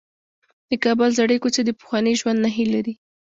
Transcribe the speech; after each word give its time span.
د 0.69 0.71
کابل 0.83 1.09
زړې 1.17 1.37
کوڅې 1.43 1.61
د 1.65 1.69
پخواني 1.79 2.13
ژوند 2.19 2.39
نښې 2.43 2.65
لري. 2.73 2.93